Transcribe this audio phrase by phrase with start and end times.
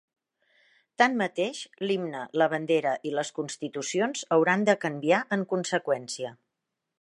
[1.01, 6.35] Tanmateix, l'himne, la bandera i les constitucions hauran de canviar en conseqüència.